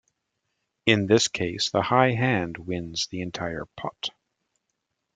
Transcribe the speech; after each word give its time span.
In 0.87 1.05
this 1.05 1.27
case, 1.27 1.69
the 1.69 1.83
high 1.83 2.13
hand 2.13 2.57
wins 2.57 3.05
the 3.05 3.21
entire 3.21 3.67
pot. 3.77 4.09